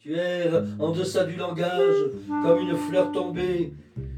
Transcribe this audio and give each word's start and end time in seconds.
Tu 0.00 0.14
erres 0.14 0.64
en 0.78 0.92
deçà 0.92 1.24
du 1.24 1.36
langage, 1.36 2.10
comme 2.26 2.58
une 2.60 2.74
fleur 2.74 3.12
tombée. 3.12 3.74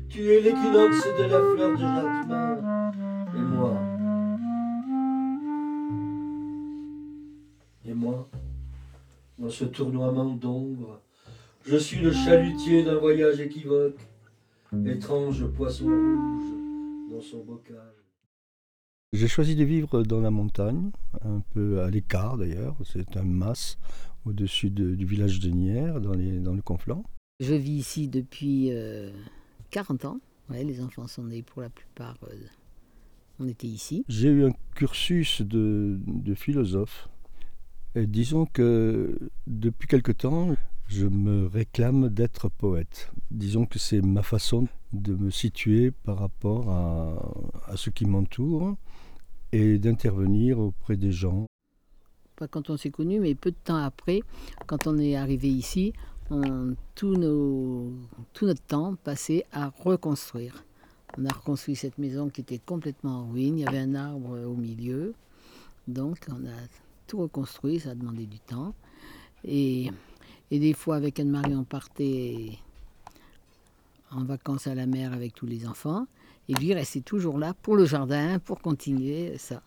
Tu 0.09 0.31
es 0.31 0.41
l'équinoxe 0.41 1.05
de 1.19 1.23
la 1.25 1.41
fleur 1.41 1.73
de 1.73 1.77
jasmin. 1.77 2.93
Et 3.35 3.41
moi? 3.41 3.81
Et 7.85 7.95
moi? 7.95 8.29
Dans 9.39 9.51
ce 9.51 9.65
tournoiement 9.65 10.37
d'ombre, 10.37 11.01
je 11.65 11.77
suis 11.77 11.99
le 11.99 12.13
chalutier 12.13 12.85
d'un 12.85 12.99
voyage 12.99 13.41
équivoque, 13.41 13.99
étrange 14.87 15.45
poisson 15.47 15.87
rouge 15.87 17.11
dans 17.11 17.21
son 17.21 17.39
bocal. 17.39 18.02
J'ai 19.15 19.29
choisi 19.29 19.55
de 19.57 19.65
vivre 19.65 20.05
dans 20.05 20.21
la 20.21 20.31
montagne, 20.31 20.91
un 21.23 21.41
peu 21.53 21.83
à 21.83 21.91
l'écart 21.91 22.39
d'ailleurs. 22.39 22.75
C'est 22.83 23.19
un 23.19 23.25
mas 23.25 23.77
au-dessus 24.25 24.71
du 24.71 25.05
village 25.05 25.39
de 25.39 25.51
Nières, 25.51 26.01
dans, 26.01 26.15
dans 26.15 26.55
le 26.55 26.63
Conflent. 26.63 27.03
Je 27.39 27.53
vis 27.53 27.73
ici 27.73 28.09
depuis 28.09 28.73
40 29.71 30.05
euh, 30.05 30.09
ans. 30.09 30.21
les 30.49 30.81
enfants 30.81 31.07
sont 31.09 31.25
nés 31.25 31.43
pour 31.43 31.61
la 31.61 31.69
plupart. 31.69 32.17
Euh, 32.25 32.37
on 33.39 33.47
était 33.49 33.67
ici. 33.67 34.03
J'ai 34.09 34.29
eu 34.29 34.47
un 34.47 34.53
cursus 34.75 35.43
de, 35.43 36.01
philosophe. 36.35 37.11
Et 37.95 38.07
disons 38.07 38.47
que 38.47 39.19
depuis 39.47 39.89
quelque 39.89 40.13
temps, 40.13 40.57
je 40.89 41.07
me 41.07 41.47
réclame 41.49 42.09
d'être 42.09 42.49
poète. 42.49 43.13
Disons 43.31 43.67
que 43.67 43.79
c'est 43.79 44.01
ma 44.01 44.23
façon 44.23 44.69
de 44.95 45.15
me 45.15 45.29
situer 45.29 45.91
par 45.91 46.19
rapport 46.19 46.71
à, 46.71 47.71
à 47.71 47.77
ce 47.77 47.91
qui 47.91 48.07
m'entoure 48.07 48.75
et 49.53 49.79
d'intervenir 49.79 50.59
auprès 50.59 50.97
des 50.97 51.13
gens. 51.13 51.47
Pas 52.37 52.49
quand 52.49 52.71
on 52.71 52.77
s'est 52.77 52.91
connus, 52.91 53.21
mais 53.21 53.35
peu 53.35 53.51
de 53.51 53.57
temps 53.63 53.77
après, 53.77 54.21
quand 54.67 54.87
on 54.87 54.99
est 54.99 55.17
arrivé 55.17 55.49
ici, 55.49 55.93
on, 56.31 56.75
tout, 56.95 57.15
nos, 57.15 57.93
tout 58.33 58.47
notre 58.47 58.63
temps 58.63 58.97
passé 58.97 59.45
à 59.53 59.69
reconstruire. 59.69 60.65
On 61.19 61.27
a 61.27 61.33
reconstruit 61.33 61.77
cette 61.77 61.99
maison 61.99 62.31
qui 62.31 62.41
était 62.41 62.59
complètement 62.59 63.21
en 63.21 63.31
ruine. 63.31 63.59
Il 63.59 63.63
y 63.63 63.67
avait 63.67 63.79
un 63.79 63.95
arbre 63.95 64.39
au 64.47 64.55
milieu. 64.55 65.15
Donc 65.87 66.27
on 66.31 66.47
a 66.47 66.57
tout 67.07 67.19
reconstruit, 67.19 67.81
ça 67.81 67.91
a 67.91 67.95
demandé 67.95 68.25
du 68.25 68.39
temps. 68.39 68.75
Et, 69.45 69.91
et 70.51 70.59
des 70.59 70.73
fois 70.73 70.97
avec 70.97 71.21
Anne-Marie, 71.21 71.55
on 71.55 71.65
partait 71.65 72.53
en 74.11 74.25
vacances 74.25 74.67
à 74.67 74.75
la 74.75 74.87
mer 74.87 75.13
avec 75.13 75.35
tous 75.35 75.47
les 75.47 75.67
enfants. 75.67 76.07
Et 76.49 76.55
lui 76.55 76.75
restait 76.75 77.01
toujours 77.01 77.39
là 77.39 77.55
pour 77.63 77.77
le 77.77 77.85
jardin, 77.85 78.39
pour 78.39 78.61
continuer 78.61 79.39
ça. 79.39 79.63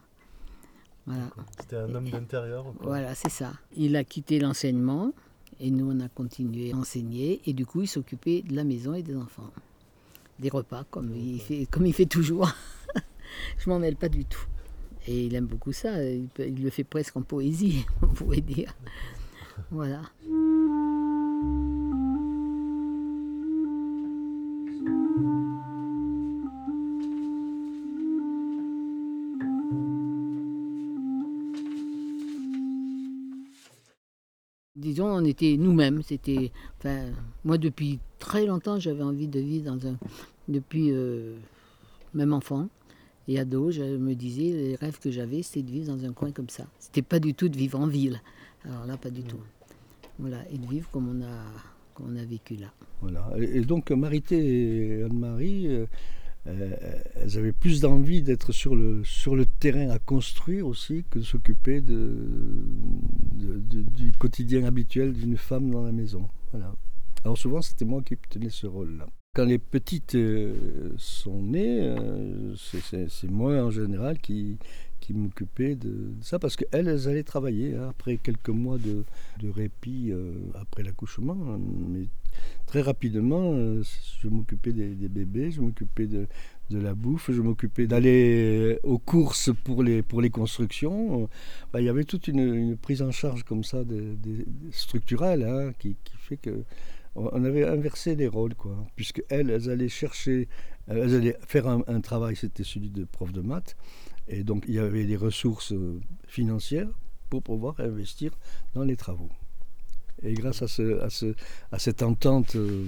Voilà. 1.06 1.30
C'était 1.60 1.78
un 1.78 1.94
homme 1.94 2.10
d'intérieur 2.10 2.66
Voilà, 2.82 3.16
c'est 3.16 3.30
ça. 3.30 3.54
Il 3.76 3.96
a 3.96 4.04
quitté 4.04 4.40
l'enseignement 4.40 5.14
et 5.60 5.72
nous, 5.72 5.92
on 5.92 6.00
a 6.02 6.10
continué 6.10 6.74
à 6.74 6.78
enseigner. 6.78 7.42
Et 7.46 7.54
du 7.54 7.66
coup, 7.66 7.82
il 7.82 7.88
s'occupait 7.88 8.42
de 8.42 8.56
la 8.56 8.64
maison 8.64 8.94
et 8.94 9.04
des 9.04 9.16
enfants. 9.16 9.52
Des 10.40 10.50
repas, 10.50 10.84
comme, 10.90 11.16
il, 11.16 11.40
fait, 11.40 11.66
comme 11.68 11.86
il 11.86 11.94
fait 11.94 12.06
toujours. 12.06 12.52
Je 13.58 13.70
m'en 13.70 13.80
mêle 13.80 13.96
pas 13.96 14.10
du 14.10 14.26
tout. 14.26 14.46
Et 15.08 15.26
il 15.26 15.36
aime 15.36 15.46
beaucoup 15.46 15.72
ça. 15.72 16.04
Il, 16.04 16.28
il 16.40 16.64
le 16.64 16.70
fait 16.70 16.84
presque 16.84 17.16
en 17.16 17.22
poésie, 17.22 17.86
on 18.02 18.08
pourrait 18.08 18.42
dire. 18.42 18.76
Voilà. 19.72 20.02
Disons, 34.76 35.08
on 35.08 35.24
était 35.26 35.56
nous-mêmes. 35.58 36.02
C'était, 36.04 36.52
enfin, 36.78 37.06
moi, 37.44 37.58
depuis 37.58 38.00
très 38.20 38.46
longtemps, 38.46 38.80
j'avais 38.80 39.04
envie 39.04 39.28
de 39.28 39.40
vivre 39.40 39.74
dans 39.74 39.88
un. 39.88 39.98
Depuis 40.48 40.92
euh, 40.92 41.36
même 42.14 42.32
enfant 42.32 42.70
et 43.28 43.40
ado, 43.40 43.72
je 43.72 43.82
me 43.82 44.14
disais, 44.14 44.52
les 44.52 44.76
rêves 44.76 45.00
que 45.00 45.10
j'avais, 45.10 45.42
c'était 45.42 45.64
de 45.64 45.72
vivre 45.72 45.96
dans 45.96 46.06
un 46.06 46.14
coin 46.14 46.32
comme 46.32 46.50
ça. 46.50 46.68
C'était 46.78 47.02
pas 47.02 47.20
du 47.20 47.34
tout 47.34 47.50
de 47.50 47.58
vivre 47.58 47.80
en 47.80 47.88
ville. 47.88 48.22
Alors 48.64 48.86
là, 48.86 48.98
pas 48.98 49.10
du 49.10 49.24
tout. 49.24 49.40
Voilà, 50.20 50.38
et 50.52 50.58
de 50.58 50.68
vivre 50.68 50.88
comme 50.92 51.10
on 51.10 51.24
a, 51.24 51.46
comme 51.96 52.14
on 52.14 52.16
a 52.16 52.24
vécu 52.24 52.56
là. 52.56 52.68
Voilà. 53.02 53.28
Et 53.40 53.62
donc, 53.62 53.90
Marité 53.90 55.00
et 55.00 55.04
Anne-Marie. 55.04 55.68
Euh, 55.68 55.86
euh, 56.48 56.76
elles 57.16 57.38
avaient 57.38 57.52
plus 57.52 57.82
d'envie 57.82 58.22
d'être 58.22 58.52
sur 58.52 58.76
le, 58.76 59.04
sur 59.04 59.36
le 59.36 59.46
terrain 59.46 59.90
à 59.90 59.98
construire 59.98 60.68
aussi 60.68 61.04
que 61.10 61.20
de 61.20 61.24
s'occuper 61.24 61.82
du 61.82 61.98
quotidien 64.20 64.64
habituel 64.66 65.14
d'une 65.14 65.38
femme 65.38 65.72
dans 65.72 65.84
la 65.84 65.92
maison. 65.92 66.30
Voilà. 66.52 66.74
Alors 67.24 67.38
souvent 67.38 67.62
c'était 67.62 67.86
moi 67.86 68.02
qui 68.04 68.16
tenais 68.30 68.50
ce 68.50 68.68
rôle-là. 68.68 69.08
Quand 69.34 69.46
les 69.46 69.58
petites 69.58 70.16
euh, 70.16 70.94
sont 70.98 71.42
nées, 71.42 71.82
euh, 71.82 72.56
c'est 72.56 73.30
moi 73.30 73.62
en 73.64 73.72
général 73.72 74.20
qui, 74.20 74.58
qui 75.06 75.14
m'occupais 75.14 75.76
de, 75.76 76.14
ça 76.22 76.40
parce 76.40 76.56
qu'elles, 76.56 76.88
elles 76.88 77.08
allaient 77.08 77.24
travailler 77.24 77.76
hein, 77.76 77.90
après 77.90 78.18
quelques 78.18 78.50
mois 78.50 78.78
de, 78.80 79.04
de 79.40 79.50
répit 79.50 80.12
après 80.56 80.82
l'accouchement. 80.82 81.36
Mais 81.90 82.08
très 82.66 82.82
rapidement, 82.82 83.54
euh, 83.54 83.84
je 84.22 84.28
m'occupais 84.28 84.72
des, 84.72 85.08
bébés, 85.08 85.52
je 85.52 85.62
m'occupais 85.62 86.08
de, 86.08 86.28
la 86.72 86.94
bouffe, 86.94 87.32
je 87.32 87.42
m'occupais 87.42 87.88
d'aller 87.88 88.80
aux 88.84 88.98
courses 88.98 89.52
pour 89.64 89.84
les, 89.84 90.02
pour 90.02 90.22
les 90.22 90.30
constructions. 90.30 91.30
il 91.76 91.84
y 91.84 91.90
avait 91.90 92.06
toute 92.06 92.28
une, 92.28 92.76
prise 92.78 93.02
en 93.02 93.12
charge 93.12 93.44
comme 93.44 93.64
ça, 93.64 93.84
de, 93.84 94.16
structurelle, 94.72 95.44
hein, 95.44 95.74
qui, 95.78 95.96
fait 96.18 96.38
que 96.38 96.64
on 97.18 97.46
avait 97.46 97.64
inversé 97.64 98.16
les 98.16 98.28
rôles, 98.28 98.56
quoi. 98.56 98.76
Puisque 98.98 99.24
elles, 99.30 99.70
allaient 99.70 99.88
chercher, 99.88 100.50
elles 100.88 101.16
allaient 101.16 101.38
faire 101.48 101.68
un 101.68 102.02
travail, 102.02 102.36
c'était 102.36 102.66
celui 102.66 102.90
de 102.90 103.06
prof 103.06 103.32
de 103.32 103.40
maths, 103.40 103.78
et 104.28 104.44
donc 104.44 104.66
il 104.68 104.76
y 104.76 104.80
avait 104.80 105.06
des 105.06 105.16
ressources 105.16 105.74
euh, 105.74 106.00
financières 106.28 106.90
pour 107.30 107.44
pouvoir 107.44 107.80
investir 107.80 108.32
dans 108.74 108.84
les 108.84 108.96
travaux. 108.96 109.30
Et 110.24 110.34
grâce 110.34 110.62
à, 110.62 110.68
ce, 110.68 111.02
à, 111.02 111.10
ce, 111.10 111.36
à 111.72 111.80
cette 111.80 112.02
entente 112.02 112.56
euh, 112.56 112.86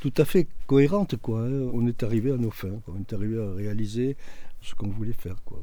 tout 0.00 0.12
à 0.16 0.24
fait 0.24 0.46
cohérente, 0.66 1.16
quoi, 1.16 1.42
hein, 1.42 1.70
on 1.72 1.86
est 1.86 2.02
arrivé 2.02 2.30
à 2.30 2.36
nos 2.36 2.50
fins. 2.50 2.80
On 2.88 3.00
est 3.00 3.12
arrivé 3.12 3.40
à 3.40 3.52
réaliser 3.52 4.16
ce 4.60 4.74
qu'on 4.74 4.88
voulait 4.88 5.12
faire. 5.12 5.42
Quoi, 5.44 5.62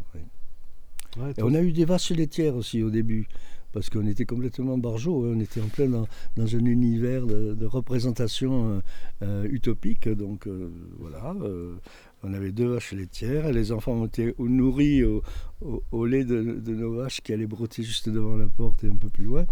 et 1.37 1.43
on 1.43 1.53
a 1.53 1.61
eu 1.61 1.71
des 1.71 1.85
vaches 1.85 2.11
laitières 2.11 2.55
aussi 2.55 2.83
au 2.83 2.89
début, 2.89 3.27
parce 3.73 3.89
qu'on 3.89 4.07
était 4.07 4.25
complètement 4.25 4.77
barjot. 4.77 5.25
Hein. 5.25 5.33
on 5.35 5.39
était 5.39 5.61
en 5.61 5.67
plein 5.67 5.87
dans, 5.87 6.07
dans 6.37 6.55
un 6.55 6.65
univers 6.65 7.25
de, 7.25 7.65
représentation 7.65 8.69
euh, 8.69 8.79
euh, 9.23 9.47
utopique. 9.49 10.07
Donc 10.09 10.47
voilà, 10.99 11.35
on 12.23 12.33
avait 12.33 12.51
deux 12.51 12.67
vaches 12.67 12.93
laitières, 12.93 13.47
et 13.47 13.53
les 13.53 13.71
enfants 13.71 13.93
ont 13.93 14.05
été 14.05 14.35
nourris 14.37 15.03
au, 15.03 16.05
lait 16.05 16.23
de, 16.23 16.41
nos 16.41 16.95
vaches 16.95 17.21
qui 17.21 17.33
allaient 17.33 17.47
broter 17.47 17.83
juste 17.83 18.09
devant 18.09 18.37
la 18.37 18.47
porte 18.47 18.83
et 18.83 18.87
un 18.87 18.95
peu 18.95 19.09
plus 19.09 19.25
loin. 19.25 19.45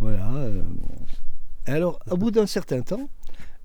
Voilà. 0.00 0.34
Euh. 0.34 0.62
Alors, 1.66 2.00
au 2.10 2.16
bout 2.16 2.30
d'un 2.30 2.46
certain 2.46 2.82
temps, 2.82 3.08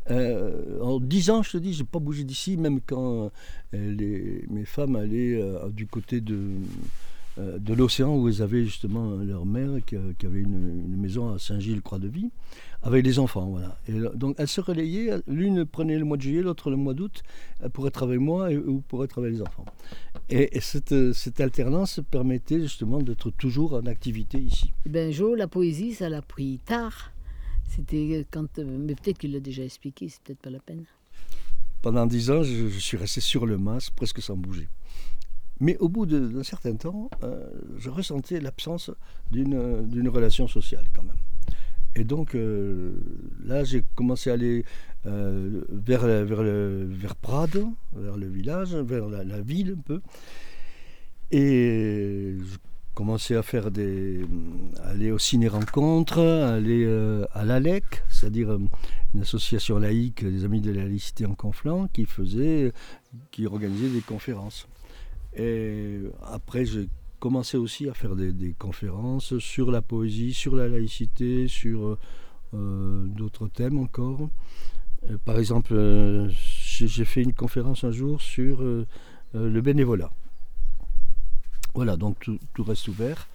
euh, 0.10 0.80
en 0.82 1.00
dix 1.00 1.30
ans, 1.30 1.44
je 1.44 1.52
te 1.52 1.58
dis, 1.58 1.74
je 1.74 1.80
n'ai 1.80 1.88
pas 1.88 2.00
bougé 2.00 2.24
d'ici, 2.24 2.58
même 2.58 2.80
quand 2.80 3.32
euh, 3.74 4.42
mes 4.50 4.66
femmes 4.66 4.96
allaient 4.96 5.42
du 5.72 5.88
côté 5.88 6.22
de, 6.22 6.52
de 7.38 7.74
l'océan 7.74 8.16
où 8.16 8.28
elles 8.28 8.42
avaient 8.42 8.66
justement 8.66 9.12
leur 9.16 9.46
mère 9.46 9.70
qui, 9.86 9.96
avait 9.96 10.40
une, 10.40 10.98
maison 10.98 11.34
à 11.34 11.40
Saint-Gilles-Croix-de-Vie 11.40 12.32
avec 12.82 13.06
les 13.06 13.20
enfants. 13.20 13.48
Voilà. 13.48 13.78
Et 13.88 13.94
donc 14.18 14.36
elles 14.40 14.48
se 14.48 14.62
relayaient, 14.62 15.22
l'une 15.28 15.66
prenait 15.66 15.98
le 15.98 16.06
mois 16.06 16.18
de 16.18 16.22
juillet, 16.24 16.42
l'autre 16.42 16.70
le 16.70 16.78
mois 16.78 16.94
d'août, 16.94 17.24
euh, 17.64 17.70
pour 17.70 17.88
être 17.88 18.04
avec 18.04 18.20
moi 18.20 18.50
ou 18.52 18.82
pour 18.82 19.04
être 19.04 19.20
avec 19.20 19.34
les 19.34 19.42
enfants. 19.42 19.66
Et, 20.30 20.60
cette, 20.60 21.14
cette, 21.14 21.40
alternance 21.40 22.02
permettait 22.12 22.60
justement 22.60 23.02
d'être 23.02 23.30
toujours 23.32 23.74
en 23.74 23.86
activité 23.86 24.38
ici. 24.40 24.74
Eh 24.86 24.90
ben 24.90 25.12
Jo, 25.12 25.36
la 25.36 25.48
poésie, 25.48 25.94
ça 25.94 26.10
l'a 26.10 26.22
pris 26.22 26.60
tard. 26.66 27.12
C'était 27.68 28.26
quand. 28.32 28.60
Euh, 28.60 28.66
mais 28.66 28.96
peut-être 28.96 29.18
qu'il 29.18 29.34
l'a 29.34 29.40
déjà 29.40 29.64
expliqué, 29.64 30.10
c'est 30.10 30.22
peut-être 30.22 30.40
pas 30.40 30.50
la 30.50 30.60
peine. 30.60 30.86
Pendant 31.82 32.06
dix 32.06 32.32
ans, 32.32 32.44
je, 32.44 32.68
suis 32.80 32.98
resté 32.98 33.22
sur 33.22 33.46
le 33.46 33.58
mas, 33.58 33.90
presque 33.90 34.22
sans 34.22 34.36
bouger. 34.36 34.68
Mais 35.60 35.78
au 35.78 35.90
bout 35.90 36.06
d'un 36.06 36.44
certain 36.44 36.76
temps, 36.76 37.10
euh, 37.24 37.48
je 37.78 37.90
ressentais 37.90 38.40
l'absence 38.40 38.92
d'une 39.32 40.10
relation 40.10 40.48
sociale 40.48 40.86
quand 40.94 41.04
même. 41.04 41.16
Et 41.96 42.04
donc 42.04 42.36
euh, 42.36 42.94
là, 43.44 43.64
j'ai 43.64 43.84
commencé 43.96 44.30
à 44.30 44.34
aller 44.34 44.64
euh, 45.08 45.64
vers, 45.70 46.06
vers, 46.06 46.44
vers 46.44 47.16
Prades, 47.16 47.66
vers 47.96 48.18
le 48.18 48.28
village, 48.28 48.76
vers 48.76 49.08
la, 49.10 49.42
ville 49.42 49.76
un 49.80 49.82
peu. 49.82 50.02
Et 51.32 52.38
je 52.40 52.58
commençais 52.94 53.36
à 53.36 53.42
faire 53.42 53.72
des. 53.72 54.22
aller 54.84 55.12
au 55.12 55.18
ciné-rencontres, 55.18 56.20
aller 56.20 56.86
à 57.34 57.44
l'ALEC, 57.44 58.04
c'est-à-dire 58.10 58.60
une 59.16 59.22
association 59.22 59.80
laïque 59.80 60.24
des 60.24 60.46
Amis 60.46 60.62
de 60.62 60.72
la 60.72 60.84
laïcité 60.84 61.26
en 61.26 61.34
Conflans, 61.34 61.88
qui 61.88 62.06
faisait. 62.06 62.72
qui 63.32 63.48
organisait 63.48 63.90
des 63.90 64.02
conférences. 64.02 64.68
Et 65.38 66.02
après, 66.24 66.66
j'ai 66.66 66.90
commençait 67.20 67.58
aussi 67.58 67.90
à 67.90 67.94
faire 67.94 68.16
des, 68.16 68.54
conférences 68.58 69.38
sur 69.40 69.72
la 69.72 69.82
poésie, 69.82 70.34
sur 70.34 70.56
la 70.56 70.68
laïcité, 70.68 71.48
sur, 71.48 71.98
d'autres 72.54 73.48
thèmes 73.48 73.78
encore. 73.78 74.30
par 75.26 75.38
exemple, 75.38 75.76
j'ai 76.30 77.06
fait 77.06 77.22
une 77.22 77.34
conférence 77.34 77.84
un 77.84 77.92
jour 77.92 78.22
sur 78.22 78.62
le 78.62 79.62
bénévolat. 79.62 80.12
Voilà, 81.76 81.98
donc 81.98 82.18
tout, 82.20 82.64
reste 82.64 82.88
ouvert. 82.88 83.28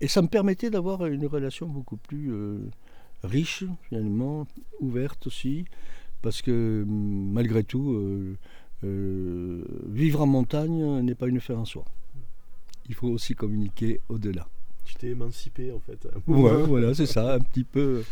Et 0.00 0.08
ça 0.08 0.22
me 0.22 0.28
permettait 0.28 0.70
d'avoir 0.70 1.04
une 1.06 1.26
relation 1.26 1.66
beaucoup 1.68 1.96
plus 1.96 2.32
riche, 3.22 3.64
finalement, 3.88 4.46
ouverte 4.80 5.26
aussi, 5.26 5.66
parce 6.22 6.42
que 6.42 6.84
malgré 6.86 7.62
tout, 7.62 8.36
euh, 8.84 8.86
euh, 8.86 9.64
vivre 9.88 10.22
en 10.22 10.26
montagne 10.26 11.00
n'est 11.02 11.14
pas 11.14 11.28
une 11.28 11.40
fin 11.40 11.54
en 11.54 11.64
soi. 11.64 11.84
Il 12.88 12.94
faut 12.94 13.08
aussi 13.08 13.34
communiquer 13.34 14.00
au-delà. 14.08 14.48
Tu 14.84 14.94
t'es 14.94 15.08
émancipé 15.08 15.70
en 15.72 15.78
fait. 15.78 16.08
Ouais, 16.26 16.62
voilà, 16.66 16.94
c'est 16.94 17.06
ça, 17.06 17.34
un 17.34 17.40
petit 17.40 17.64
peu 17.64 18.02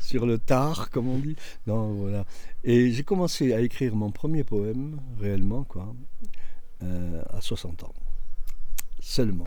sur 0.00 0.26
le 0.26 0.38
tard, 0.38 0.90
comme 0.90 1.08
on 1.08 1.18
dit. 1.18 1.36
Non, 1.66 1.92
voilà. 1.94 2.26
Et 2.64 2.90
j'ai 2.90 3.04
commencé 3.04 3.54
à 3.54 3.60
écrire 3.60 3.94
mon 3.94 4.10
premier 4.10 4.44
poème, 4.44 5.00
réellement, 5.18 5.64
quoi, 5.64 5.94
euh, 6.82 7.22
à 7.30 7.40
60 7.40 7.84
ans. 7.84 7.94
Seulement. 9.00 9.46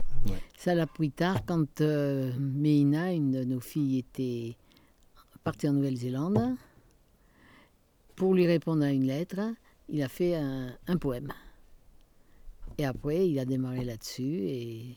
Ça 0.56 0.74
l'a 0.74 0.86
pris 0.86 1.10
tard 1.10 1.44
quand 1.44 1.80
Meina, 1.80 3.12
une 3.12 3.30
de 3.30 3.44
nos 3.44 3.60
filles, 3.60 3.98
était 3.98 4.56
parti 5.44 5.68
en 5.68 5.74
Nouvelle-Zélande. 5.74 6.56
Pour 8.16 8.34
lui 8.34 8.46
répondre 8.46 8.82
à 8.82 8.90
une 8.90 9.04
lettre, 9.06 9.40
il 9.90 10.02
a 10.02 10.08
fait 10.08 10.36
un, 10.36 10.96
poème. 10.98 11.32
Et 12.78 12.84
après, 12.84 13.28
il 13.28 13.38
a 13.38 13.44
démarré 13.44 13.84
là-dessus 13.84 14.22
et 14.22 14.96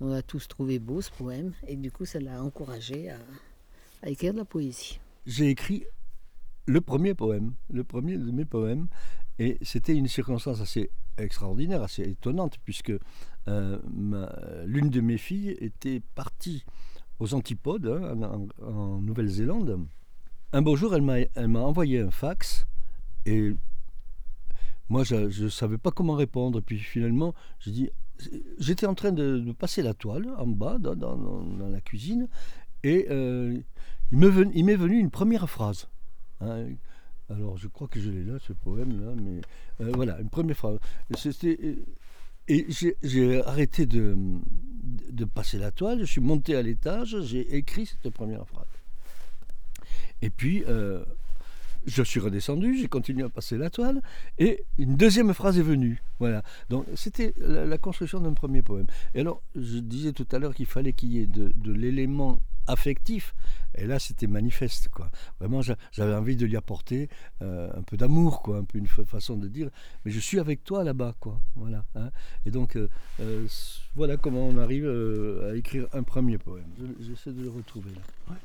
on 0.00 0.10
a 0.12 0.22
tous 0.22 0.48
trouvé 0.48 0.78
beau 0.78 1.00
ce 1.00 1.10
poème. 1.10 1.52
Et 1.66 1.76
du 1.76 1.90
coup, 1.90 2.04
ça 2.04 2.20
l'a 2.20 2.42
encouragé 2.42 3.10
à, 3.10 4.08
écrire 4.08 4.32
de 4.32 4.38
la 4.38 4.44
poésie. 4.44 5.00
J'ai 5.26 5.48
écrit 5.48 5.84
le 6.66 6.80
premier 6.80 7.14
poème, 7.14 7.54
le 7.72 7.84
premier 7.84 8.16
de 8.16 8.30
mes 8.30 8.44
poèmes. 8.44 8.88
Et 9.38 9.56
c'était 9.62 9.94
une 9.94 10.08
circonstance 10.08 10.60
assez 10.60 10.90
extraordinaire, 11.16 11.82
assez 11.82 12.02
étonnante, 12.02 12.58
puisque 12.64 12.92
euh, 13.48 13.78
l'une 14.66 14.90
de 14.90 15.00
mes 15.00 15.16
filles 15.16 15.56
était 15.60 16.02
partie 16.14 16.64
aux 17.20 17.32
Antipodes, 17.32 17.86
hein, 17.86 18.48
en, 18.62 19.00
Nouvelle-Zélande. 19.00 19.86
Un 20.52 20.62
beau 20.62 20.76
jour, 20.76 20.94
elle 20.94 21.02
m'a 21.02 21.60
envoyé 21.60 22.00
un 22.00 22.10
fax 22.10 22.66
et 23.24 23.54
moi, 24.90 25.04
je 25.04 25.44
ne 25.44 25.48
savais 25.48 25.78
pas 25.78 25.90
comment 25.90 26.14
répondre. 26.14 26.60
Puis 26.60 26.78
finalement, 26.78 27.34
j'ai 27.60 27.70
dit, 27.70 27.90
j'étais 28.58 28.86
en 28.86 28.94
train 28.94 29.12
de, 29.12 29.52
passer 29.52 29.82
la 29.82 29.94
toile 29.94 30.28
en 30.36 30.46
bas 30.46 30.78
dans, 30.78 31.70
la 31.70 31.80
cuisine 31.80 32.28
et 32.82 33.06
euh, 33.10 33.58
il 34.12 34.18
m'est 34.18 34.28
venu, 34.76 34.98
une 34.98 35.10
première 35.10 35.48
phrase. 35.48 35.88
Hein. 36.40 36.66
Alors, 37.28 37.56
je 37.56 37.68
crois 37.68 37.86
que 37.86 38.00
je 38.00 38.10
l'ai 38.10 38.24
là, 38.24 38.38
ce 38.40 38.52
poème-là, 38.52 39.14
mais 39.16 39.40
euh, 39.80 39.92
voilà, 39.94 40.20
une 40.20 40.28
première 40.28 40.56
phrase. 40.56 40.78
C'était 41.16 41.78
et 42.48 42.66
j'ai 43.02 43.44
arrêté 43.44 43.86
de, 43.86 44.16
passer 45.34 45.56
la 45.56 45.70
toile, 45.70 46.00
je 46.00 46.04
suis 46.04 46.20
monté 46.20 46.56
à 46.56 46.62
l'étage, 46.62 47.16
j'ai 47.20 47.54
écrit 47.54 47.86
cette 47.86 48.12
première 48.12 48.44
phrase. 48.48 48.66
Et 50.20 50.30
puis, 50.30 50.64
euh, 50.66 51.04
je 51.86 52.02
suis 52.02 52.20
redescendu, 52.20 52.78
j'ai 52.78 52.88
continué 52.88 53.24
à 53.24 53.28
passer 53.28 53.56
la 53.56 53.70
toile, 53.70 54.02
et 54.38 54.64
une 54.78 54.96
deuxième 54.96 55.32
phrase 55.34 55.58
est 55.58 55.62
venue. 55.62 56.02
Voilà. 56.18 56.42
Donc, 56.68 56.86
c'était 56.94 57.34
la, 57.38 57.78
construction 57.78 58.20
d'un 58.20 58.34
premier 58.34 58.62
poème. 58.62 58.86
Et 59.14 59.20
alors, 59.20 59.42
je 59.56 59.78
disais 59.78 60.12
tout 60.12 60.26
à 60.32 60.38
l'heure 60.38 60.54
qu'il 60.54 60.66
fallait 60.66 60.92
qu'il 60.92 61.12
y 61.12 61.20
ait 61.20 61.26
de, 61.26 61.72
l'élément 61.72 62.40
affectif. 62.66 63.34
Et 63.74 63.86
là, 63.86 63.98
c'était 63.98 64.26
manifeste, 64.26 64.88
quoi. 64.88 65.10
Vraiment, 65.38 65.62
j'avais 65.62 66.14
envie 66.14 66.36
de 66.36 66.44
lui 66.44 66.56
apporter 66.56 67.08
euh, 67.40 67.70
un 67.74 67.82
peu 67.82 67.96
d'amour, 67.96 68.42
quoi, 68.42 68.58
un 68.58 68.64
peu 68.64 68.78
une 68.78 68.86
façon 68.86 69.36
de 69.36 69.48
dire, 69.48 69.70
mais 70.04 70.10
je 70.10 70.20
suis 70.20 70.38
avec 70.38 70.64
toi 70.64 70.84
là-bas, 70.84 71.14
quoi. 71.18 71.40
Voilà. 71.56 71.84
Hein. 71.94 72.10
Et 72.44 72.50
donc, 72.50 72.76
euh, 72.76 72.88
euh, 73.20 73.46
voilà 73.94 74.16
comment 74.16 74.46
on 74.46 74.58
arrive 74.58 74.86
à 75.48 75.56
écrire 75.56 75.86
un 75.92 76.02
premier 76.02 76.38
poème. 76.38 76.68
J'essaie 77.00 77.32
de 77.32 77.42
le 77.42 77.50
retrouver 77.50 77.90
là. 77.94 78.36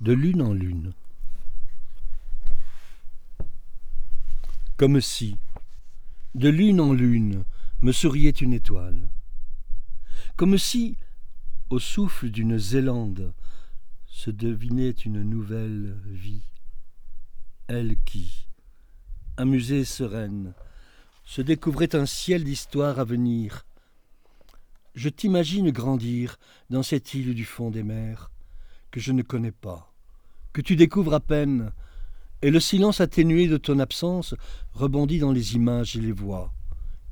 De 0.00 0.12
lune 0.12 0.42
en 0.42 0.52
lune. 0.52 0.92
Comme 4.76 5.00
si, 5.00 5.36
de 6.34 6.48
lune 6.48 6.80
en 6.80 6.92
lune, 6.92 7.44
me 7.82 7.92
souriait 7.92 8.30
une 8.30 8.52
étoile. 8.52 9.08
Comme 10.36 10.58
si, 10.58 10.96
au 11.70 11.78
souffle 11.78 12.30
d'une 12.30 12.58
Zélande, 12.58 13.32
se 14.06 14.30
devinait 14.30 14.90
une 14.90 15.22
nouvelle 15.22 15.96
vie. 16.04 16.42
Elle 17.68 17.96
qui, 18.04 18.48
amusée 19.36 19.84
sereine, 19.84 20.54
se 21.24 21.42
découvrait 21.42 21.94
un 21.94 22.06
ciel 22.06 22.44
d'histoire 22.44 22.98
à 22.98 23.04
venir. 23.04 23.64
Je 24.94 25.08
t'imagine 25.08 25.70
grandir 25.70 26.38
dans 26.70 26.82
cette 26.82 27.14
île 27.14 27.34
du 27.34 27.44
fond 27.44 27.70
des 27.70 27.82
mers, 27.82 28.30
que 28.90 29.00
je 29.00 29.12
ne 29.12 29.22
connais 29.22 29.52
pas, 29.52 29.92
que 30.52 30.60
tu 30.60 30.76
découvres 30.76 31.14
à 31.14 31.20
peine, 31.20 31.72
et 32.42 32.50
le 32.50 32.60
silence 32.60 33.00
atténué 33.00 33.46
de 33.46 33.56
ton 33.56 33.78
absence 33.78 34.34
rebondit 34.74 35.20
dans 35.20 35.32
les 35.32 35.54
images 35.54 35.96
et 35.96 36.00
les 36.00 36.12
voix 36.12 36.52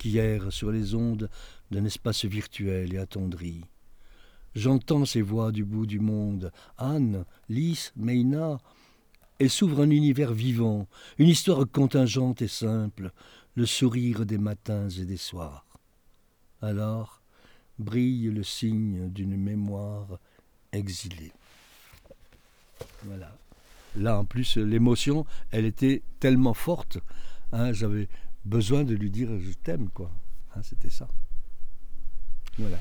qui 0.01 0.19
errent 0.19 0.53
sur 0.53 0.73
les 0.73 0.95
ondes 0.95 1.29
d'un 1.71 1.85
espace 1.85 2.25
virtuel 2.25 2.95
et 2.95 2.99
attendri. 2.99 3.65
J'entends 4.55 5.05
ces 5.05 5.23
voix 5.23 5.53
du 5.53 5.65
bout 5.65 5.87
du 5.87 6.01
monde, 6.01 6.51
Anne, 6.79 7.25
Lys, 7.49 7.93
Meina, 7.97 8.59
et 9.39 9.49
s'ouvre 9.49 9.83
un 9.83 9.91
univers 9.91 10.33
vivant, 10.33 10.89
une 11.19 11.29
histoire 11.29 11.65
contingente 11.71 12.43
et 12.43 12.49
simple, 12.49 13.13
le 13.55 13.67
sourire 13.67 14.27
des 14.27 14.39
matins 14.39 14.89
et 14.89 15.05
des 15.05 15.17
soirs. 15.17 15.67
Alors 16.63 17.21
brille 17.79 18.31
le 18.31 18.43
signe 18.43 19.09
d'une 19.11 19.37
mémoire 19.37 20.19
exilée. 20.73 21.33
Voilà 23.05 23.33
là 23.97 24.19
en 24.19 24.25
plus 24.25 24.57
l'émotion 24.57 25.27
elle 25.51 25.65
était 25.65 26.03
tellement 26.21 26.55
forte 26.55 26.99
hein, 27.53 27.73
j'avais 27.73 28.09
besoin 28.45 28.85
de 28.85 28.95
lui 28.95 29.11
dire 29.11 29.29
je 29.39 29.53
t'aime 29.53 29.89
quoi 29.89 30.11
hein, 30.55 30.61
c'était 30.63 30.91
ça 30.91 31.09
voilà 32.59 32.79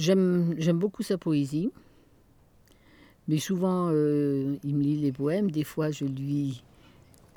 j'aime 0.00 0.78
beaucoup 0.78 1.02
sa 1.02 1.18
poésie 1.18 1.70
mais 3.28 3.38
souvent 3.38 3.90
euh, 3.92 4.56
il 4.64 4.74
me 4.74 4.82
lit 4.82 4.96
les 4.96 5.12
poèmes 5.12 5.50
des 5.50 5.64
fois 5.64 5.90
je 5.90 6.04
lui 6.04 6.62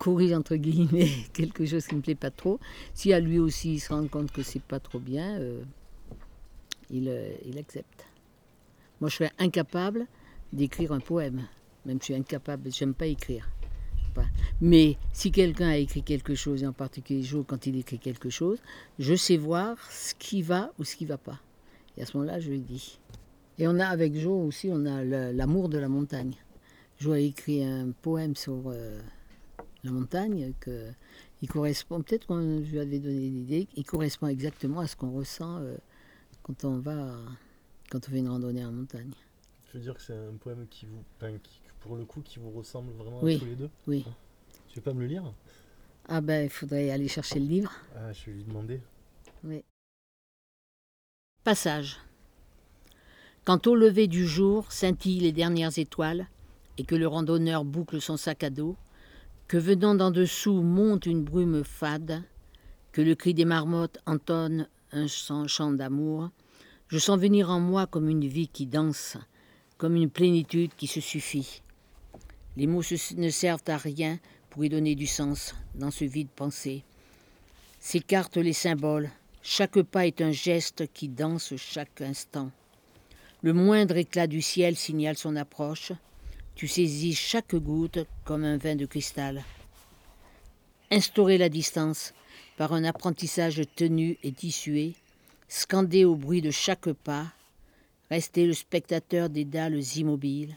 corrige 0.03 0.33
entre 0.33 0.55
guillemets 0.57 1.09
quelque 1.33 1.65
chose 1.65 1.87
qui 1.87 1.95
me 1.95 2.01
plaît 2.01 2.15
pas 2.15 2.31
trop, 2.31 2.59
si 2.93 3.13
à 3.13 3.19
lui 3.19 3.39
aussi 3.39 3.75
il 3.75 3.79
se 3.79 3.93
rend 3.93 4.07
compte 4.07 4.31
que 4.31 4.43
c'est 4.43 4.61
pas 4.61 4.79
trop 4.79 4.99
bien, 4.99 5.39
euh, 5.39 5.63
il, 6.89 7.07
euh, 7.07 7.33
il, 7.45 7.57
accepte. 7.57 8.05
Moi, 8.99 9.09
je 9.09 9.15
serais 9.15 9.31
incapable 9.39 10.05
d'écrire 10.51 10.91
un 10.91 10.99
poème. 10.99 11.47
Même 11.85 11.99
je 11.99 12.05
suis 12.05 12.15
incapable, 12.15 12.69
j'aime 12.71 12.93
pas 12.93 13.07
écrire. 13.07 13.49
Mais 14.61 14.97
si 15.11 15.31
quelqu'un 15.31 15.69
a 15.69 15.77
écrit 15.77 16.03
quelque 16.03 16.35
chose, 16.35 16.61
et 16.61 16.67
en 16.67 16.73
particulier 16.73 17.27
quand 17.47 17.65
il 17.65 17.77
écrit 17.77 17.97
quelque 17.97 18.29
chose, 18.29 18.59
je 18.99 19.15
sais 19.15 19.37
voir 19.37 19.77
ce 19.89 20.13
qui 20.13 20.43
va 20.43 20.71
ou 20.77 20.83
ce 20.83 20.95
qui 20.95 21.05
va 21.05 21.17
pas. 21.17 21.39
Et 21.97 22.01
à 22.01 22.05
ce 22.05 22.17
moment-là, 22.17 22.39
je 22.39 22.49
lui 22.49 22.59
dis. 22.59 22.99
Et 23.59 23.67
on 23.67 23.79
a 23.79 23.85
avec 23.85 24.15
Joe 24.15 24.47
aussi, 24.47 24.69
on 24.71 24.85
a 24.85 25.03
l'amour 25.03 25.69
de 25.69 25.77
la 25.77 25.87
montagne. 25.87 26.35
Joe 26.97 27.15
a 27.15 27.19
écrit 27.19 27.63
un 27.63 27.91
poème 27.91 28.35
sur 28.35 28.63
euh, 28.67 28.99
la 29.83 29.91
montagne, 29.91 30.53
que 30.59 30.91
il 31.41 31.49
correspond, 31.49 32.01
peut-être 32.01 32.25
qu'on 32.25 32.63
je 32.63 32.71
lui 32.71 32.79
avais 32.79 32.99
donné 32.99 33.29
l'idée, 33.29 33.67
il 33.75 33.83
correspond 33.83 34.27
exactement 34.27 34.79
à 34.79 34.87
ce 34.87 34.95
qu'on 34.95 35.11
ressent 35.11 35.57
euh, 35.59 35.75
quand 36.41 36.63
on 36.63 36.79
va, 36.79 37.17
quand 37.91 37.99
on 38.07 38.11
fait 38.11 38.19
une 38.19 38.29
randonnée 38.29 38.63
en 38.63 38.71
montagne. 38.71 39.11
Je 39.67 39.77
veux 39.77 39.83
dire 39.83 39.93
que 39.95 40.01
c'est 40.01 40.13
un 40.13 40.37
poème 40.39 40.65
qui 40.69 40.85
vous, 40.85 41.03
pour 41.81 41.97
le 41.97 42.05
coup, 42.05 42.21
qui 42.21 42.39
vous 42.39 42.51
ressemble 42.51 42.93
vraiment 42.93 43.17
à 43.17 43.21
tous 43.21 43.45
les 43.45 43.55
deux? 43.55 43.69
Oui. 43.87 44.05
Tu 44.69 44.75
veux 44.79 44.81
pas 44.81 44.93
me 44.93 45.01
le 45.01 45.07
lire? 45.07 45.33
Ah 46.07 46.21
ben, 46.21 46.45
il 46.45 46.49
faudrait 46.49 46.89
aller 46.91 47.07
chercher 47.07 47.39
le 47.39 47.45
livre. 47.45 47.73
Ah, 47.95 48.13
je 48.13 48.25
vais 48.25 48.37
lui 48.37 48.43
demander. 48.43 48.81
Oui. 49.43 49.63
Passage. 51.43 51.97
Quand 53.43 53.67
au 53.67 53.75
lever 53.75 54.07
du 54.07 54.25
jour 54.25 54.71
scintillent 54.71 55.19
les 55.19 55.33
dernières 55.33 55.77
étoiles 55.77 56.27
et 56.77 56.85
que 56.85 56.95
le 56.95 57.05
randonneur 57.05 57.65
boucle 57.65 57.99
son 57.99 58.15
sac 58.15 58.45
à 58.45 58.49
dos, 58.49 58.77
que 59.49 59.57
venant 59.57 59.93
d'en 59.93 60.09
dessous 60.09 60.61
monte 60.61 61.05
une 61.05 61.21
brume 61.21 61.65
fade, 61.65 62.23
que 62.93 63.01
le 63.01 63.13
cri 63.13 63.33
des 63.33 63.43
marmottes 63.43 63.99
entonne 64.05 64.69
un 64.93 65.07
chant 65.07 65.71
d'amour, 65.73 66.29
Je 66.87 66.97
sens 66.97 67.19
venir 67.19 67.49
en 67.49 67.59
moi 67.59 67.87
comme 67.87 68.07
une 68.07 68.25
vie 68.25 68.47
qui 68.47 68.65
danse, 68.65 69.17
comme 69.77 69.97
une 69.97 70.09
plénitude 70.09 70.71
qui 70.77 70.87
se 70.87 71.01
suffit. 71.01 71.61
Les 72.55 72.67
mots 72.67 72.83
ne 73.17 73.29
servent 73.29 73.67
à 73.67 73.75
rien 73.75 74.17
pour 74.49 74.63
y 74.63 74.69
donner 74.69 74.95
du 74.95 75.07
sens 75.07 75.55
dans 75.75 75.91
ce 75.91 76.05
vide 76.05 76.29
pensé. 76.33 76.85
S'écartent 77.79 78.37
les 78.37 78.53
symboles, 78.53 79.09
chaque 79.45 79.81
pas 79.81 80.07
est 80.07 80.21
un 80.21 80.31
geste 80.31 80.87
qui 80.93 81.09
danse 81.09 81.53
chaque 81.57 81.99
instant. 81.99 82.49
Le 83.41 83.51
moindre 83.51 83.97
éclat 83.97 84.25
du 84.25 84.41
ciel 84.41 84.77
signale 84.77 85.17
son 85.17 85.35
approche. 85.35 85.91
Tu 86.55 86.69
saisis 86.69 87.13
chaque 87.13 87.53
goutte 87.53 87.99
comme 88.23 88.45
un 88.45 88.55
vin 88.57 88.77
de 88.77 88.85
cristal. 88.85 89.43
Instaurer 90.91 91.37
la 91.37 91.49
distance 91.49 92.13
par 92.55 92.71
un 92.71 92.85
apprentissage 92.85 93.61
tenu 93.75 94.17
et 94.23 94.31
tissué, 94.31 94.93
scander 95.49 96.05
au 96.05 96.15
bruit 96.15 96.41
de 96.41 96.51
chaque 96.51 96.93
pas, 96.93 97.25
rester 98.09 98.45
le 98.45 98.53
spectateur 98.53 99.29
des 99.29 99.43
dalles 99.43 99.81
immobiles, 99.97 100.55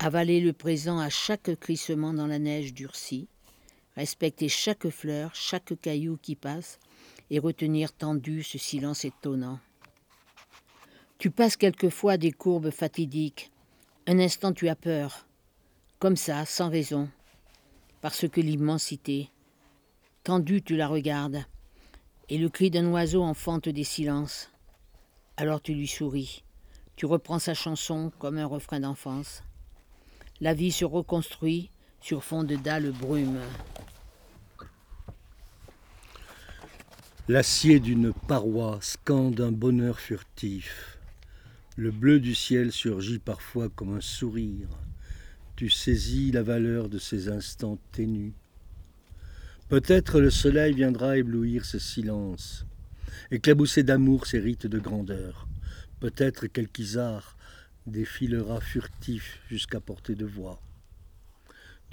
avaler 0.00 0.40
le 0.40 0.52
présent 0.52 0.98
à 0.98 1.10
chaque 1.10 1.54
crissement 1.60 2.12
dans 2.12 2.26
la 2.26 2.40
neige 2.40 2.74
durcie, 2.74 3.28
respecter 3.94 4.48
chaque 4.48 4.88
fleur, 4.88 5.30
chaque 5.34 5.80
caillou 5.80 6.18
qui 6.20 6.34
passe, 6.34 6.80
et 7.30 7.38
retenir 7.38 7.92
tendu 7.92 8.42
ce 8.42 8.58
silence 8.58 9.04
étonnant. 9.04 9.58
Tu 11.18 11.30
passes 11.30 11.56
quelquefois 11.56 12.16
des 12.16 12.32
courbes 12.32 12.70
fatidiques. 12.70 13.50
Un 14.06 14.18
instant 14.18 14.52
tu 14.52 14.68
as 14.68 14.76
peur, 14.76 15.26
comme 15.98 16.16
ça, 16.16 16.44
sans 16.44 16.68
raison, 16.68 17.08
parce 18.02 18.28
que 18.28 18.40
l'immensité, 18.40 19.30
tendue 20.22 20.62
tu 20.62 20.76
la 20.76 20.88
regardes, 20.88 21.44
et 22.28 22.36
le 22.36 22.48
cri 22.48 22.70
d'un 22.70 22.86
oiseau 22.90 23.22
enfante 23.22 23.68
des 23.68 23.84
silences. 23.84 24.50
Alors 25.36 25.62
tu 25.62 25.72
lui 25.74 25.88
souris, 25.88 26.44
tu 26.96 27.06
reprends 27.06 27.38
sa 27.38 27.54
chanson 27.54 28.12
comme 28.18 28.38
un 28.38 28.46
refrain 28.46 28.80
d'enfance. 28.80 29.42
La 30.40 30.52
vie 30.52 30.72
se 30.72 30.84
reconstruit 30.84 31.70
sur 32.00 32.22
fond 32.22 32.44
de 32.44 32.56
dalles 32.56 32.92
brumes. 32.92 33.40
L'acier 37.26 37.80
d'une 37.80 38.12
paroi 38.12 38.78
scande 38.82 39.40
un 39.40 39.50
bonheur 39.50 39.98
furtif. 39.98 40.98
Le 41.74 41.90
bleu 41.90 42.20
du 42.20 42.34
ciel 42.34 42.70
surgit 42.70 43.18
parfois 43.18 43.70
comme 43.70 43.96
un 43.96 44.02
sourire. 44.02 44.68
Tu 45.56 45.70
saisis 45.70 46.32
la 46.32 46.42
valeur 46.42 46.90
de 46.90 46.98
ces 46.98 47.30
instants 47.30 47.78
ténus. 47.92 48.34
Peut-être 49.70 50.20
le 50.20 50.28
soleil 50.28 50.74
viendra 50.74 51.16
éblouir 51.16 51.64
ce 51.64 51.78
silence, 51.78 52.66
éclabousser 53.30 53.84
d'amour 53.84 54.26
ces 54.26 54.38
rites 54.38 54.66
de 54.66 54.78
grandeur. 54.78 55.48
Peut-être 56.00 56.46
quelque 56.46 56.78
isard 56.78 57.38
défilera 57.86 58.60
furtif 58.60 59.40
jusqu'à 59.48 59.80
portée 59.80 60.14
de 60.14 60.26
voix. 60.26 60.60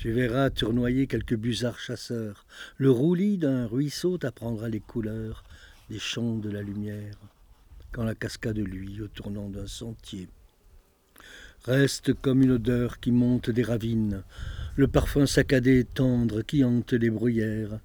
Tu 0.02 0.12
verras 0.12 0.50
tournoyer 0.50 1.06
quelques 1.06 1.36
busards 1.36 1.78
chasseurs. 1.78 2.48
Le 2.78 2.90
roulis 2.90 3.38
d'un 3.38 3.68
ruisseau 3.68 4.18
t'apprendra 4.18 4.68
les 4.68 4.80
couleurs 4.80 5.44
des 5.92 6.00
champs 6.00 6.40
de 6.40 6.50
la 6.50 6.64
lumière, 6.64 7.14
quand 7.92 8.04
la 8.04 8.16
cascade 8.16 8.58
luit 8.58 9.00
au 9.00 9.08
tournant 9.08 9.48
d'un 9.48 9.68
sentier. 9.68 10.28
Reste 11.66 12.16
comme 12.16 12.42
une 12.42 12.54
odeur 12.54 13.00
qui 13.00 13.12
monte 13.12 13.52
des 13.52 13.62
ravines, 13.62 14.24
le 14.76 14.88
parfum 14.88 15.28
saccadé 15.28 15.82
et 15.82 15.86
tendre 15.86 16.42
qui 16.42 16.64
hante 16.64 16.94
les 16.94 17.12
bruyères. 17.12 17.80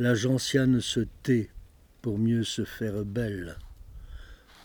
La 0.00 0.16
gentiane 0.16 0.80
se 0.80 1.06
tait 1.22 1.48
pour 2.00 2.18
mieux 2.18 2.42
se 2.42 2.64
faire 2.64 3.04
belle. 3.04 3.56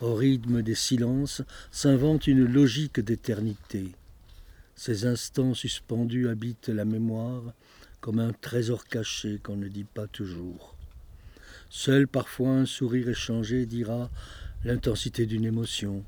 Au 0.01 0.15
rythme 0.15 0.63
des 0.63 0.73
silences 0.73 1.43
s'invente 1.69 2.25
une 2.25 2.51
logique 2.51 2.99
d'éternité. 2.99 3.91
Ces 4.79 5.07
instants 5.07 5.55
suspendus 5.55 6.29
habitent 6.29 6.69
la 6.69 6.86
mémoire 6.86 7.41
comme 8.00 8.19
un 8.19 8.31
trésor 8.31 8.86
caché 8.86 9.39
qu'on 9.41 9.55
ne 9.55 9.67
dit 9.67 9.86
pas 9.86 10.05
toujours. 10.05 10.75
Seul 11.72 12.07
parfois 12.07 12.51
un 12.51 12.67
sourire 12.67 13.10
échangé 13.10 13.65
dira 13.65 14.12
l'intensité 14.63 15.25
d'une 15.25 15.46
émotion, 15.46 16.05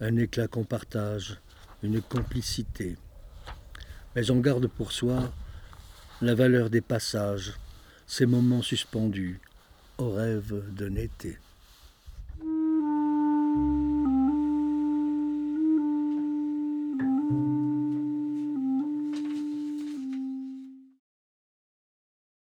un 0.00 0.16
éclat 0.16 0.48
qu'on 0.48 0.64
partage, 0.64 1.38
une 1.82 2.00
complicité. 2.00 2.96
Mais 4.14 4.30
on 4.30 4.40
garde 4.40 4.66
pour 4.66 4.92
soi 4.92 5.30
la 6.22 6.34
valeur 6.34 6.70
des 6.70 6.80
passages, 6.80 7.52
ces 8.06 8.24
moments 8.24 8.62
suspendus 8.62 9.42
au 9.98 10.10
rêve 10.10 10.64
d'un 10.72 10.94
été. 10.94 11.36